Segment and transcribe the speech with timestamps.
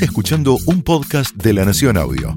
[0.00, 2.34] Escuchando un podcast de La Nación Audio.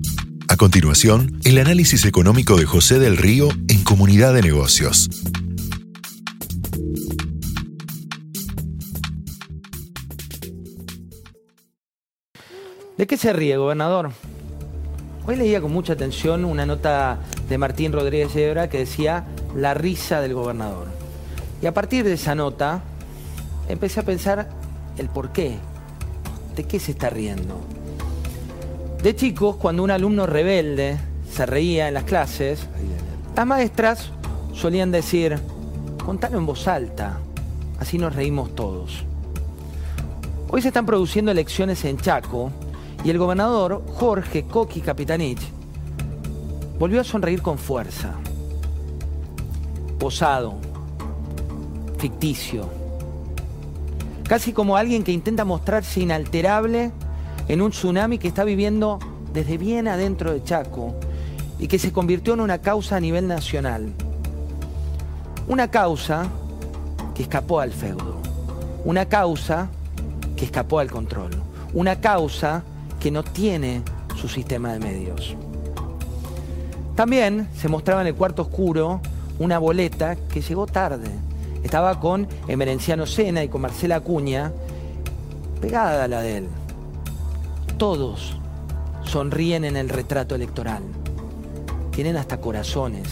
[0.49, 5.09] A continuación, el análisis económico de José del Río en Comunidad de Negocios.
[12.97, 14.11] ¿De qué se ríe, gobernador?
[15.25, 20.19] Hoy leía con mucha atención una nota de Martín Rodríguez Hebra que decía la risa
[20.19, 20.87] del gobernador.
[21.61, 22.83] Y a partir de esa nota
[23.69, 24.49] empecé a pensar
[24.97, 25.57] el por qué.
[26.55, 27.59] ¿De qué se está riendo?
[29.03, 30.97] De chicos, cuando un alumno rebelde
[31.29, 32.65] se reía en las clases,
[33.35, 34.09] las maestras
[34.53, 35.37] solían decir,
[36.05, 37.19] contalo en voz alta,
[37.77, 39.03] así nos reímos todos.
[40.49, 42.51] Hoy se están produciendo elecciones en Chaco
[43.03, 45.41] y el gobernador Jorge Coqui Capitanich
[46.79, 48.13] volvió a sonreír con fuerza.
[49.99, 50.55] Posado,
[51.97, 52.84] ficticio,
[54.27, 56.91] casi como alguien que intenta mostrarse inalterable
[57.47, 58.99] en un tsunami que está viviendo
[59.33, 60.95] desde bien adentro de Chaco
[61.59, 63.93] y que se convirtió en una causa a nivel nacional.
[65.47, 66.27] Una causa
[67.13, 68.17] que escapó al feudo,
[68.83, 69.69] una causa
[70.35, 71.31] que escapó al control,
[71.73, 72.63] una causa
[72.99, 73.83] que no tiene
[74.15, 75.35] su sistema de medios.
[76.95, 79.01] También se mostraba en el cuarto oscuro
[79.37, 81.09] una boleta que llegó tarde.
[81.65, 84.53] Estaba con Emerenciano Sena y con Marcela Acuña,
[85.59, 86.47] pegada a la de él.
[87.79, 88.37] Todos
[89.03, 90.83] sonríen en el retrato electoral.
[91.89, 93.07] Tienen hasta corazones.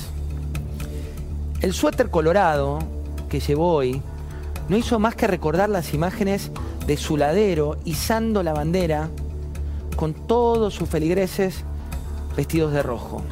[1.61, 2.77] El suéter colorado
[3.27, 3.99] que llevó hoy
[4.69, 6.51] no hizo más que recordar las imágenes
[6.85, 9.09] de su ladero izando la bandera
[9.95, 11.63] con todos sus feligreses
[12.37, 13.23] vestidos de rojo.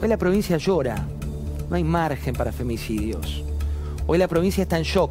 [0.00, 1.08] Hoy la provincia llora,
[1.74, 3.42] no hay margen para femicidios.
[4.06, 5.10] Hoy la provincia está en shock.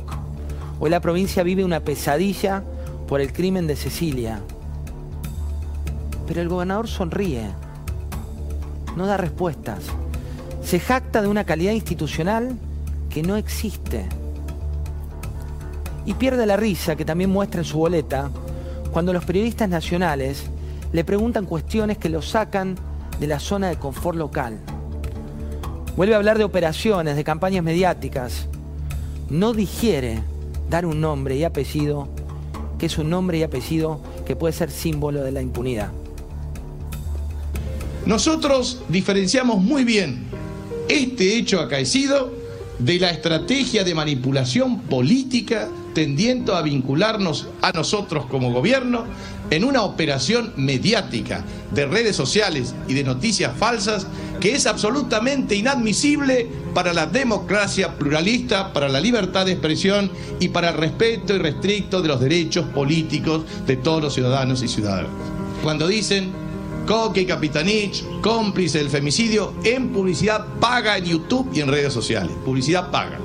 [0.80, 2.64] Hoy la provincia vive una pesadilla
[3.06, 4.40] por el crimen de Cecilia.
[6.26, 7.50] Pero el gobernador sonríe,
[8.96, 9.84] no da respuestas,
[10.64, 12.58] se jacta de una calidad institucional
[13.10, 14.06] que no existe.
[16.06, 18.30] Y pierde la risa que también muestra en su boleta
[18.94, 20.46] cuando los periodistas nacionales
[20.94, 22.78] le preguntan cuestiones que lo sacan
[23.20, 24.62] de la zona de confort local.
[25.96, 28.48] Vuelve a hablar de operaciones, de campañas mediáticas.
[29.30, 30.24] No digiere
[30.70, 32.08] dar un nombre y apellido,
[32.80, 35.92] que es un nombre y apellido que puede ser símbolo de la impunidad.
[38.08, 40.26] Nosotros diferenciamos muy bien
[40.90, 42.34] este hecho acaecido
[42.80, 49.06] de la estrategia de manipulación política tendiendo a vincularnos a nosotros como gobierno
[49.50, 54.08] en una operación mediática de redes sociales y de noticias falsas
[54.40, 60.70] que es absolutamente inadmisible para la democracia pluralista, para la libertad de expresión y para
[60.70, 65.12] el respeto irrestricto de los derechos políticos de todos los ciudadanos y ciudadanas.
[65.62, 66.32] Cuando dicen
[66.86, 72.36] Coque y Capitanich, cómplice del femicidio, en publicidad paga en YouTube y en redes sociales.
[72.44, 73.20] Publicidad paga.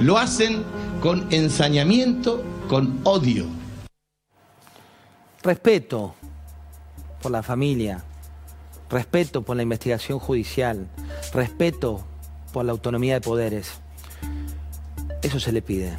[0.00, 0.64] Lo hacen
[1.00, 3.46] con ensañamiento, con odio.
[5.42, 6.14] Respeto
[7.22, 8.02] por la familia,
[8.90, 10.88] respeto por la investigación judicial,
[11.32, 12.04] respeto
[12.52, 13.70] por la autonomía de poderes.
[15.22, 15.96] Eso se le pide.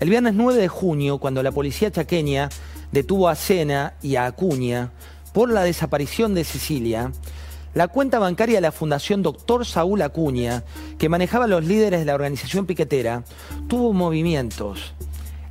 [0.00, 2.48] El viernes 9 de junio, cuando la policía chaqueña
[2.90, 4.90] detuvo a Sena y a Acuña
[5.32, 7.12] por la desaparición de Sicilia,
[7.76, 10.64] la cuenta bancaria de la Fundación Doctor Saúl Acuña,
[10.96, 13.22] que manejaba los líderes de la organización piquetera,
[13.68, 14.94] tuvo movimientos.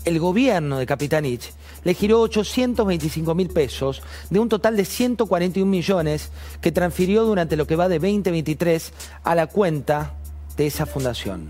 [0.06, 1.54] El gobierno de Capitanich
[1.84, 6.32] le giró 825 mil pesos de un total de 141 millones
[6.62, 8.92] que transfirió durante lo que va de 2023
[9.24, 10.16] a la cuenta
[10.58, 11.48] de esa fundación.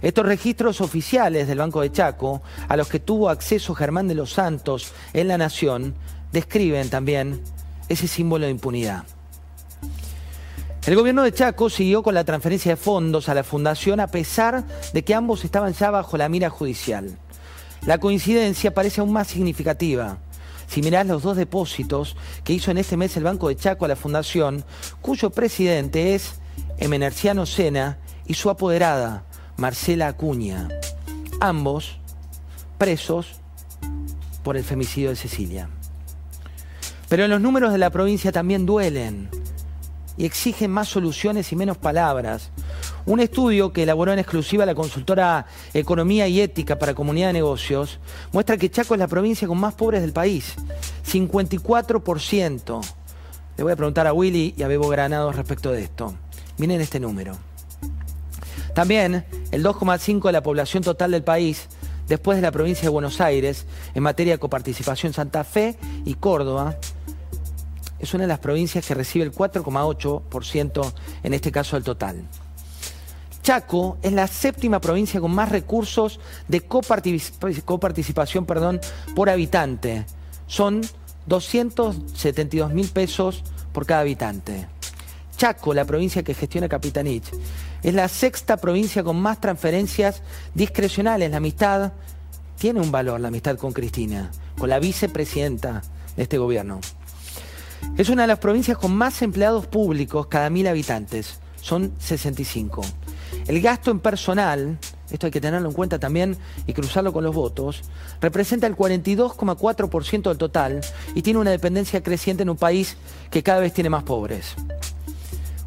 [0.00, 4.32] Estos registros oficiales del Banco de Chaco, a los que tuvo acceso Germán de los
[4.32, 5.94] Santos en La Nación,
[6.32, 7.42] describen también
[7.90, 9.04] ese símbolo de impunidad.
[10.88, 14.64] El gobierno de Chaco siguió con la transferencia de fondos a la fundación a pesar
[14.94, 17.18] de que ambos estaban ya bajo la mira judicial.
[17.84, 20.16] La coincidencia parece aún más significativa.
[20.66, 23.88] Si mirás los dos depósitos que hizo en este mes el Banco de Chaco a
[23.88, 24.64] la fundación,
[25.02, 26.36] cuyo presidente es
[26.78, 29.24] Emenerciano Sena y su apoderada,
[29.58, 30.68] Marcela Acuña.
[31.38, 31.98] Ambos
[32.78, 33.34] presos
[34.42, 35.68] por el femicidio de Cecilia.
[37.10, 39.28] Pero los números de la provincia también duelen
[40.18, 42.50] y exigen más soluciones y menos palabras.
[43.06, 48.00] Un estudio que elaboró en exclusiva la consultora Economía y Ética para Comunidad de Negocios
[48.32, 50.56] muestra que Chaco es la provincia con más pobres del país,
[51.10, 52.80] 54%.
[53.56, 56.14] Le voy a preguntar a Willy y a Bebo Granados respecto de esto.
[56.58, 57.36] Miren este número.
[58.74, 61.68] También el 2,5% de la población total del país
[62.08, 65.12] después de la provincia de Buenos Aires en materia de coparticipación.
[65.12, 66.76] Santa Fe y Córdoba
[67.98, 70.92] es una de las provincias que recibe el 4,8%
[71.22, 72.24] en este caso del total.
[73.42, 78.80] Chaco es la séptima provincia con más recursos de coparticipación perdón,
[79.14, 80.04] por habitante.
[80.46, 80.82] Son
[81.26, 83.42] 272 mil pesos
[83.72, 84.68] por cada habitante.
[85.36, 87.24] Chaco, la provincia que gestiona Capitanich,
[87.82, 90.22] es la sexta provincia con más transferencias
[90.54, 91.30] discrecionales.
[91.30, 91.92] La amistad
[92.58, 95.82] tiene un valor, la amistad con Cristina, con la vicepresidenta
[96.16, 96.80] de este gobierno.
[97.96, 101.40] Es una de las provincias con más empleados públicos cada mil habitantes.
[101.60, 102.82] Son 65.
[103.46, 104.78] El gasto en personal,
[105.10, 106.36] esto hay que tenerlo en cuenta también
[106.66, 107.82] y cruzarlo con los votos,
[108.20, 110.80] representa el 42,4% del total
[111.14, 112.96] y tiene una dependencia creciente en un país
[113.30, 114.54] que cada vez tiene más pobres.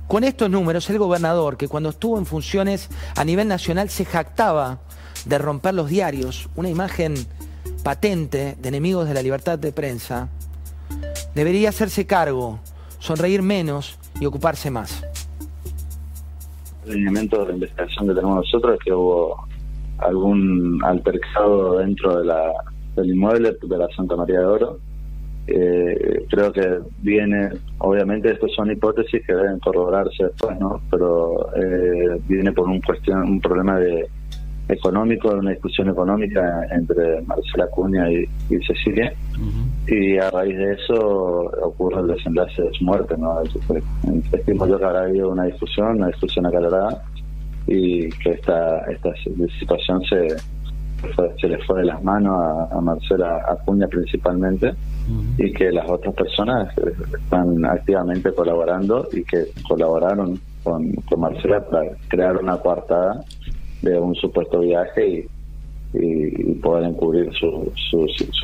[0.08, 4.80] Con estos números, el gobernador, que cuando estuvo en funciones a nivel nacional se jactaba
[5.26, 7.16] de romper los diarios, una imagen
[7.84, 10.30] patente de enemigos de la libertad de prensa,
[11.36, 12.60] debería hacerse cargo,
[13.00, 15.04] sonreír menos y ocuparse más.
[16.86, 19.48] El lineamiento de investigación que tenemos nosotros es que hubo
[20.00, 22.52] algún altercado dentro de la,
[22.96, 24.80] del inmueble de la Santa María de Oro.
[25.48, 27.50] Eh, creo que viene,
[27.80, 30.82] obviamente, estos son hipótesis que deben corroborarse después, ¿no?
[30.90, 34.10] Pero eh, viene por un cuestión, un problema de
[34.68, 38.28] económico, una discusión económica entre Marcela Cuña y,
[38.66, 39.14] Cecilia,
[39.88, 40.96] y a raíz de eso
[41.64, 43.16] ocurre el desenlace de su muerte.
[43.18, 43.42] ¿no?
[44.32, 47.04] Estimo yo que habrá habido una discusión, una discusión aclarada,
[47.68, 49.10] y que esta, esta
[49.60, 50.28] situación se,
[51.40, 54.74] se le fue de las manos a, Marcela Acuña principalmente
[55.38, 56.74] y que las otras personas
[57.14, 63.24] están activamente colaborando y que colaboraron con, con Marcela para crear una coartada
[63.82, 65.28] de un supuesto viaje
[65.94, 67.72] y, poder encubrir su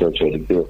[0.00, 0.68] hecho delictivo.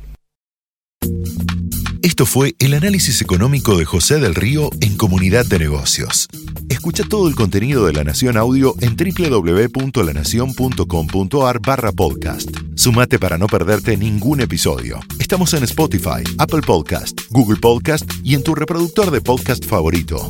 [2.03, 6.29] Esto fue el análisis económico de José del Río en Comunidad de Negocios.
[6.69, 12.51] Escucha todo el contenido de La Nación Audio en www.lanacion.com.ar barra podcast.
[12.75, 15.01] Sumate para no perderte ningún episodio.
[15.21, 20.29] Estamos en Spotify, Apple Podcast, Google Podcast y en tu reproductor de podcast favorito.